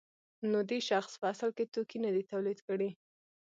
[0.51, 2.89] نو دې شخص په اصل کې توکي نه دي تولید کړي